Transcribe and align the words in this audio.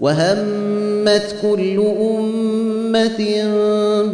وهمت 0.00 1.36
كل 1.42 1.84
أمة 2.00 3.44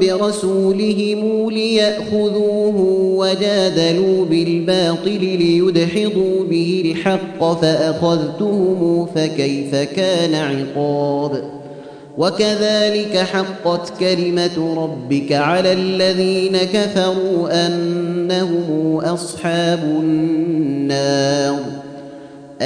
برسولهم 0.00 1.50
ليأخذوه 1.50 2.80
وجادلوا 3.16 4.24
بالباطل 4.24 5.20
ليدحضوا 5.20 6.44
به 6.44 6.94
الحق 6.96 7.60
فأخذتهم 7.60 9.06
فكيف 9.06 9.74
كان 9.74 10.34
عقاب؟ 10.34 11.50
وكذلك 12.18 13.16
حقت 13.16 13.92
كلمة 14.00 14.84
ربك 14.84 15.32
على 15.32 15.72
الذين 15.72 16.58
كفروا 16.58 17.66
أنهم 17.66 18.96
أصحاب 18.96 19.84
النار. 19.84 21.83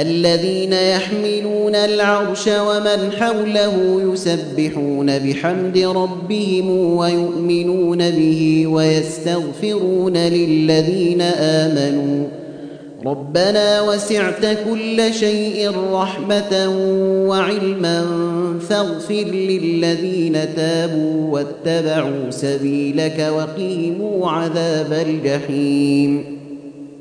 الذين 0.01 0.73
يحملون 0.73 1.75
العرش 1.75 2.47
ومن 2.47 3.11
حوله 3.19 4.01
يسبحون 4.13 5.19
بحمد 5.19 5.77
ربهم 5.77 6.95
ويؤمنون 6.97 8.09
به 8.09 8.67
ويستغفرون 8.67 10.17
للذين 10.17 11.21
آمنوا. 11.21 12.27
ربنا 13.05 13.81
وسعت 13.81 14.45
كل 14.69 15.13
شيء 15.13 15.71
رحمة 15.91 16.69
وعلما 17.27 18.05
فاغفر 18.69 19.25
للذين 19.33 20.55
تابوا 20.55 21.33
واتبعوا 21.33 22.29
سبيلك 22.29 23.31
وقيموا 23.35 24.29
عذاب 24.29 24.93
الجحيم. 24.93 26.38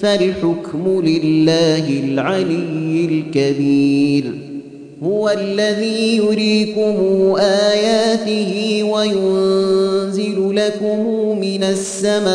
فالحكم 0.00 1.02
لله 1.04 1.88
العلي 1.88 3.04
الكبير. 3.04 4.24
هو 5.02 5.28
الذي 5.28 6.16
يريكم 6.16 6.96
آياته 7.38 8.82
وينزل 8.82 10.56
لكم 10.56 11.06
من 11.40 11.62
السماء 11.64 12.30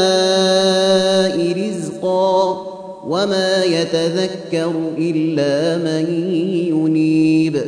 رزقا 1.58 2.68
وما 3.08 3.64
يتذكر 3.64 4.74
إلا 4.98 5.78
من 5.78 6.06
ينيب. 6.70 7.62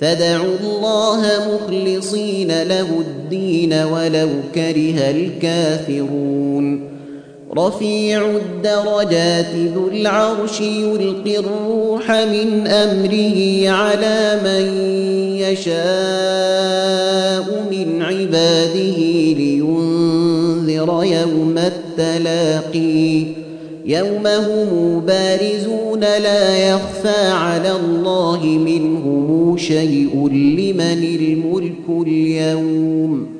فدعوا 0.00 0.56
الله 0.64 1.22
مخلصين 1.54 2.62
له 2.62 3.00
الدين 3.00 3.72
ولو 3.72 4.28
كره 4.54 5.10
الكافرون. 5.10 6.99
رفيع 7.58 8.30
الدرجات 8.30 9.54
ذو 9.74 9.88
العرش 9.88 10.60
يلقي 10.60 11.38
الروح 11.38 12.10
من 12.10 12.66
أمره 12.66 13.68
على 13.68 14.40
من 14.44 14.64
يشاء 15.38 15.80
من 17.70 18.02
عباده 18.02 18.98
لينذر 19.38 21.04
يوم 21.04 21.58
التلاقي. 21.58 23.26
يوم 23.86 24.26
هم 24.26 25.00
بارزون 25.06 26.00
لا 26.00 26.56
يخفى 26.56 27.26
على 27.28 27.72
الله 27.72 28.46
منهم 28.46 29.56
شيء 29.58 30.28
لمن 30.32 31.04
الملك 31.20 32.06
اليوم. 32.06 33.39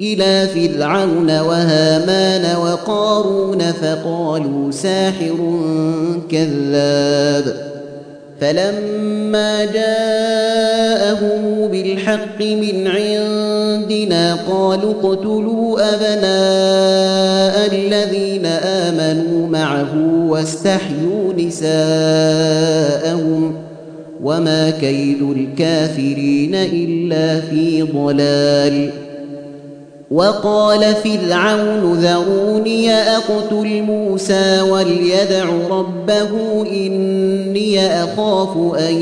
إلى 0.00 0.46
فرعون 0.54 1.40
وهامان 1.40 2.56
وقارون 2.56 3.58
فقالوا 3.58 4.70
ساحر 4.70 5.60
كذاب 6.30 7.70
فلما 8.40 9.64
جاءهم 9.64 11.40
بالحق 11.68 12.40
من 12.40 12.86
عندنا 12.86 14.34
قالوا 14.34 14.92
اقتلوا 14.92 15.80
أبناء 15.94 17.74
الذين 17.74 18.46
آمنوا 18.46 19.48
معه 19.48 19.96
واستحيوا 20.28 21.32
نساءهم 21.38 22.90
وما 24.22 24.70
كيد 24.70 25.22
الكافرين 25.22 26.54
إلا 26.54 27.40
في 27.40 27.82
ضلال 27.82 28.90
وقال 30.10 30.94
فرعون 30.94 31.92
ذروني 31.92 32.92
أقتل 32.92 33.82
موسى 33.82 34.60
وليدع 34.60 35.44
ربه 35.70 36.62
إني 36.72 37.86
أخاف 38.04 38.74
أن 38.74 38.94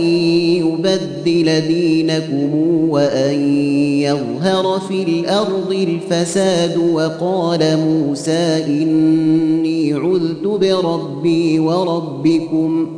يبدل 0.61 1.61
دينكم 1.61 2.55
وأن 2.91 3.61
يظهر 4.01 4.81
في 4.89 5.03
الأرض 5.03 5.73
الفساد 5.73 6.77
وقال 6.77 7.77
موسى 7.77 8.65
إني 8.67 9.95
عذت 9.95 10.47
بربي 10.47 11.59
وربكم 11.59 12.98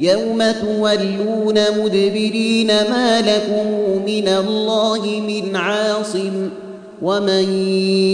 يوم 0.00 0.42
تولون 0.62 1.58
مدبرين 1.78 2.66
ما 2.66 3.20
لكم 3.20 3.66
من 4.06 4.28
الله 4.28 5.20
من 5.28 5.56
عاصم 5.56 6.48
ومن 7.02 7.52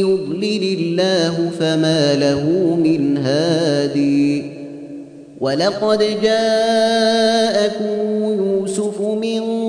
يضلل 0.00 0.78
الله 0.78 1.50
فما 1.60 2.14
له 2.14 2.76
من 2.84 3.16
هادي 3.16 4.44
ولقد 5.40 5.98
جاءكم 6.22 7.94
يوسف 8.22 9.00
من 9.00 9.63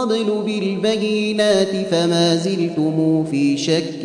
قبل 0.00 0.42
بالبينات 0.46 1.86
فما 1.90 2.36
زلتم 2.36 3.24
في 3.30 3.56
شك 3.56 4.04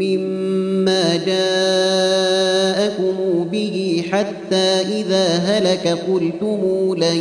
مما 0.00 1.16
جاءكم 1.26 3.14
به 3.52 4.04
حتى 4.10 4.80
إذا 5.00 5.26
هلك 5.26 5.88
قلتم 5.88 6.94
لن 6.96 7.16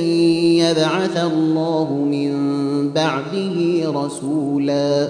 يبعث 0.55 1.17
الله 1.17 1.93
من 1.93 2.31
بعده 2.93 3.57
رسولا. 3.85 5.07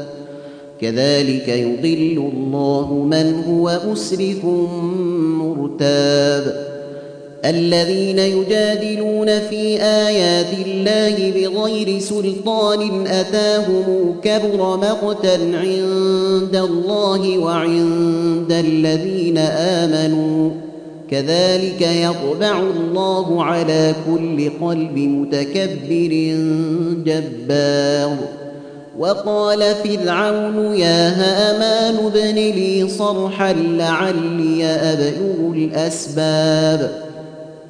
كذلك 0.82 1.48
يضل 1.48 2.32
الله 2.34 3.08
من 3.12 3.44
هو 3.48 3.80
مسرف 3.92 4.46
مرتاب. 5.42 6.71
الذين 7.46 8.20
يجادلون 8.20 9.40
في 9.40 9.82
آيات 9.82 10.68
الله 10.68 11.32
بغير 11.32 12.00
سلطان 12.00 13.08
أتاهم 13.08 14.16
كبر 14.24 14.78
مقتا 14.78 15.40
عند 15.54 16.56
الله 16.56 17.38
وعند 17.38 18.52
الذين 18.52 19.38
آمنوا. 19.38 20.52
كذلك 21.12 21.82
يطبع 21.82 22.60
الله 22.60 23.44
على 23.44 23.96
كل 24.08 24.50
قلب 24.62 24.98
متكبر 24.98 26.36
جبار. 27.06 28.18
وقال 29.00 29.60
فرعون 29.60 30.76
يا 30.76 31.10
هامان 31.10 32.06
ابن 32.06 32.36
لي 32.36 32.88
صرحا 32.90 33.54
لعلي 33.54 34.66
أبلغ 34.66 35.54
الأسباب. 35.54 37.11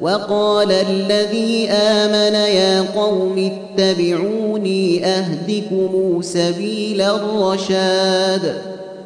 وقال 0.00 0.72
الذي 0.72 1.70
آمن 1.70 2.34
يا 2.34 2.80
قوم 2.80 3.52
اتبعوني 3.78 5.06
أهدكم 5.06 6.18
سبيل 6.22 7.00
الرشاد. 7.00 8.54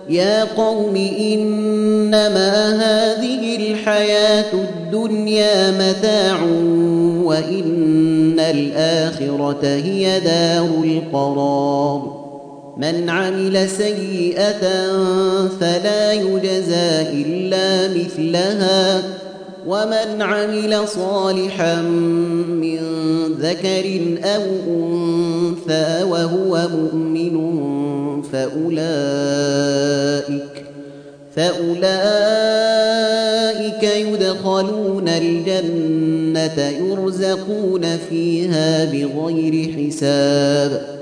يا 0.09 0.45
قوم 0.45 0.97
إنما 1.19 2.53
هذه 2.75 3.57
الحياة 3.57 4.53
الدنيا 4.53 5.71
متاع 5.71 6.43
وإن 7.25 8.41
الآخرة 8.41 9.61
هي 9.63 10.21
دار 10.21 10.85
القرار. 10.85 12.23
من 12.77 13.11
عمل 13.11 13.69
سيئة 13.69 14.63
فلا 15.61 16.13
يجزى 16.13 17.03
إلا 17.13 17.89
مثلها. 17.99 19.03
ومن 19.67 20.23
عمل 20.23 20.89
صالحا 20.89 21.83
من 21.83 22.79
ذكر 23.41 24.17
أو 24.25 24.43
انثى 24.69 26.03
وهو 26.03 26.69
مؤمن 26.69 27.63
فاولئك 28.23 29.63
فاولئك 31.37 31.83
يدخلون 33.83 35.09
الجنه 35.09 36.69
يرزقون 36.69 37.97
فيها 38.11 38.85
بغير 38.85 39.73
حساب 39.77 41.02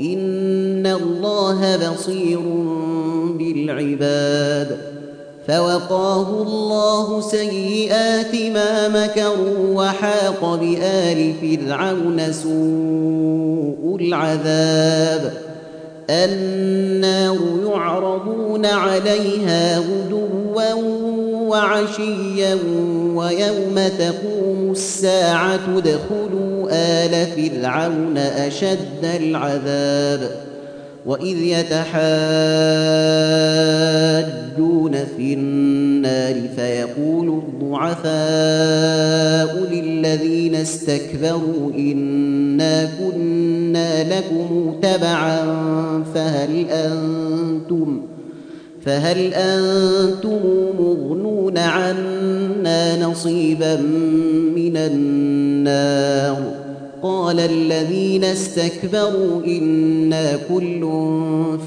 ان 0.00 0.86
الله 0.86 1.90
بصير 1.92 2.40
بالعباد 3.38 4.78
فوقاه 5.48 6.42
الله 6.42 7.20
سيئات 7.20 8.34
ما 8.34 8.88
مكروا 8.88 9.84
وحاق 9.84 10.54
بال 10.54 11.34
فرعون 11.40 12.32
سوء 12.32 13.96
العذاب 14.00 15.32
النار 16.10 17.36
يعرضون 17.66 18.66
عليها 18.66 19.78
غدوا 19.78 20.52
وعشيا 21.46 22.58
ويوم 23.14 23.80
تقوم 23.98 24.70
الساعة 24.70 25.78
ادخلوا 25.78 26.68
آل 26.70 27.26
فرعون 27.26 28.18
أشد 28.18 29.04
العذاب 29.04 30.30
وإذ 31.06 31.36
يتحاجون 31.42 31.86
في 35.16 35.34
النار 35.34 36.34
فيقول 36.56 37.28
الضعفاء 37.28 38.06
للذين 39.72 40.54
استكبروا 40.54 41.70
إنا 41.78 42.88
كنا 42.98 44.18
لكم 44.18 44.74
تبعا 44.82 45.38
فهل 46.14 46.66
أنتم 46.70 48.15
فهل 48.86 49.34
أنتم 49.34 50.38
مغنون 50.78 51.58
عنا 51.58 53.06
نصيبا 53.06 53.76
من 54.56 54.76
النار؟ 54.76 56.36
قال 57.02 57.40
الذين 57.40 58.24
استكبروا 58.24 59.44
أنا 59.46 60.38
كل 60.48 60.80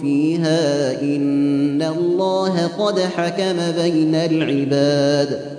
فيها 0.02 1.02
إن 1.02 1.82
الله 1.82 2.68
قد 2.68 3.00
حكم 3.00 3.58
بين 3.82 4.16
العباد. 4.16 5.59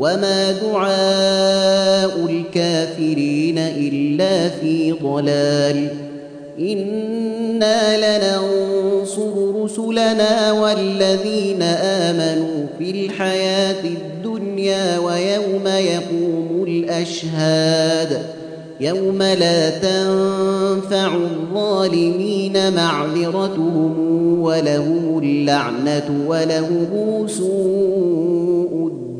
وما 0.00 0.52
دعاء 0.52 2.26
الكافرين 2.30 3.58
الا 3.58 4.48
في 4.48 4.92
ضلال 4.92 5.88
أنا 6.58 7.96
لننصر 7.96 9.62
رسلنا 9.62 10.52
والذين 10.52 11.62
امنوا 11.62 12.66
في 12.78 12.90
الحياة 12.90 13.84
الدنيا 13.84 14.98
ويوم 14.98 15.66
يقوم 15.66 16.64
الاشهاد 16.68 18.22
يوم 18.80 19.22
لا 19.22 19.70
تنفع 19.70 21.14
الظالمين 21.14 22.74
معذرتهم 22.74 23.94
ولهم 24.40 25.18
اللعنه 25.22 26.24
ولهم 26.26 27.26
سوء 27.28 28.89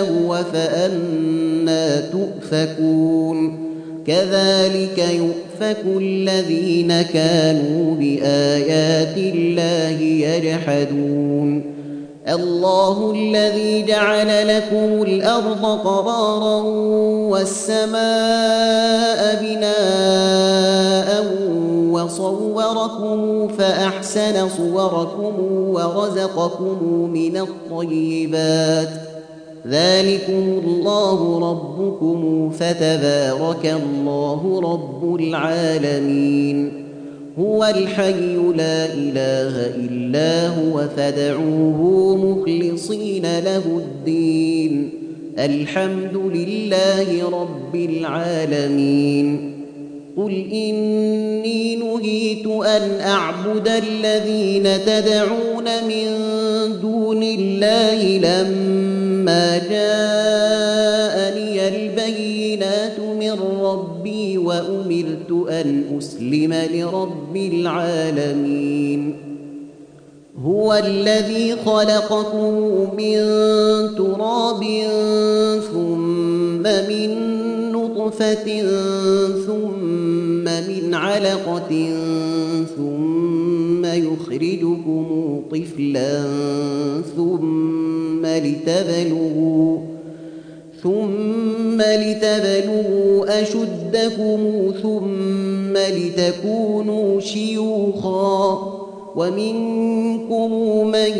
هو 0.00 0.44
فانا 0.52 2.00
تؤفكون. 2.00 3.58
كذلك 4.06 4.98
يؤفك 4.98 5.78
الذين 5.86 7.02
كانوا 7.02 7.94
بآيات 7.94 9.16
الله 9.16 10.00
يجحدون. 10.00 11.72
الله 12.28 13.12
الذي 13.16 13.82
جعل 13.82 14.48
لكم 14.48 15.02
الأرض 15.02 15.64
قرارا 15.64 16.62
والسماء 17.30 18.00
بناء 19.42 21.24
وصوركم 21.90 23.48
فأحسن 23.48 24.48
صوركم 24.48 25.34
ورزقكم 25.50 27.10
من 27.12 27.36
الطيبات. 27.36 29.11
ذلكم 29.66 30.60
الله 30.64 31.50
ربكم 31.50 32.50
فتبارك 32.50 33.74
الله 33.82 34.60
رب 34.60 35.14
العالمين 35.20 36.72
هو 37.38 37.64
الحي 37.64 38.36
لا 38.56 38.84
اله 38.84 39.66
الا 39.76 40.48
هو 40.48 40.88
فادعوه 40.96 42.16
مخلصين 42.16 43.22
له 43.22 43.62
الدين 43.66 44.90
الحمد 45.38 46.16
لله 46.16 47.28
رب 47.28 47.74
العالمين 47.74 49.52
قل 50.16 50.44
اني 50.52 51.76
نهيت 51.76 52.46
ان 52.46 53.00
اعبد 53.00 53.68
الذين 53.68 54.68
تدعون 54.86 55.64
من 55.64 56.06
دون 56.82 57.22
الله 57.22 58.18
لما 58.18 58.91
جاءني 59.70 61.68
البينات 61.68 62.98
من 63.20 63.36
ربي 63.62 64.38
وامرت 64.38 65.30
ان 65.48 65.98
اسلم 65.98 66.54
لرب 66.74 67.36
العالمين 67.36 69.16
هو 70.44 70.74
الذي 70.74 71.56
خلقكم 71.56 72.54
من 72.96 73.16
تراب 73.96 74.64
ثم 75.72 76.62
من 76.62 77.32
نطفة 77.72 78.62
ثم 79.46 80.44
من 80.44 80.94
علقة 80.94 81.94
ثم 82.76 83.84
يخرجكم 83.84 85.42
طفلا 85.50 86.22
ثم 87.16 87.91
لتبلغوا 88.38 89.78
ثم 90.82 91.82
لتبلغوا 91.82 93.42
أشدكم 93.42 94.72
ثم 94.82 95.76
لتكونوا 95.76 97.20
شيوخا 97.20 98.72
ومنكم 99.16 100.52
من 100.86 101.18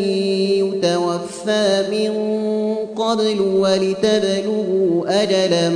يتوفى 0.59 1.83
من 1.91 2.13
قبل 2.95 3.41
ولتبلغوا 3.41 5.23
أجلا 5.23 5.69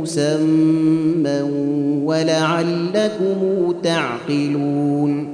مسمى 0.00 1.42
ولعلكم 2.04 3.74
تعقلون 3.82 5.33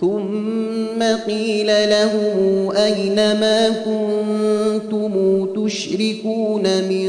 ثم 0.00 1.02
قيل 1.26 1.66
لهم 1.66 2.70
أين 2.76 3.16
ما 3.16 3.68
كنتم 3.68 5.12
تشركون 5.56 6.62
من 6.62 7.08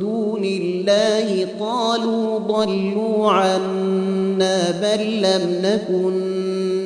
دون 0.00 0.44
الله 0.44 1.46
قالوا 1.60 2.38
ضلوا 2.38 3.30
عنا 3.30 4.70
بل 4.82 5.22
لم 5.22 5.62
نكن 5.62 6.14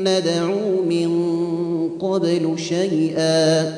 ندعو 0.04 0.82
من 0.88 1.10
قبل 1.98 2.58
شيئا 2.58 3.72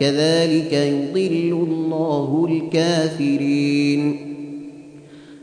كذلك 0.00 0.72
يضل 0.72 1.66
الله 1.68 2.48
الكافرين 2.50 4.29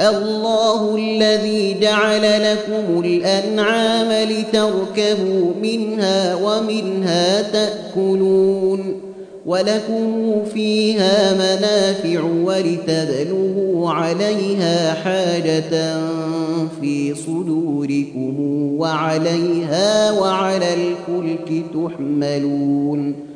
الله 0.00 0.96
الذي 0.96 1.76
جعل 1.80 2.52
لكم 2.52 3.04
الأنعام 3.04 4.28
لتركبوا 4.28 5.52
منها 5.62 6.34
ومنها 6.34 7.42
تأكلون 7.42 9.00
ولكم 9.46 10.44
فيها 10.54 11.34
منافع 11.34 12.22
ولتبلغوا 12.44 13.90
عليها 13.90 14.94
حاجة 14.94 15.96
في 16.80 17.14
صدوركم 17.14 18.36
وعليها 18.78 20.12
وعلى 20.12 20.74
الفلك 20.74 21.64
تحملون 21.74 23.35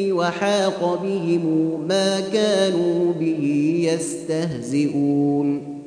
وحاق 0.21 0.99
بهم 1.03 1.45
ما 1.87 2.19
كانوا 2.33 3.13
به 3.19 3.73
يستهزئون. 3.93 5.81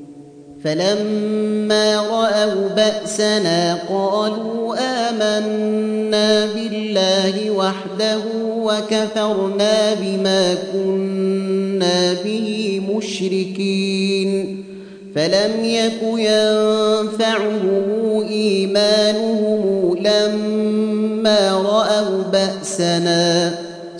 فلما 0.64 1.96
رأوا 1.96 2.68
بأسنا 2.68 3.78
قالوا 3.88 4.76
آمنا 4.78 6.46
بالله 6.46 7.50
وحده 7.50 8.22
وكفرنا 8.56 9.94
بما 9.94 10.54
كنا 10.72 12.12
به 12.24 12.80
مشركين. 12.96 14.64
فلم 15.14 15.64
يك 15.64 16.02
ينفعهم 16.02 17.84
إيمانهم 18.28 19.96
لما 20.00 21.52
رأوا 21.52 22.22
بأسنا. 22.32 23.63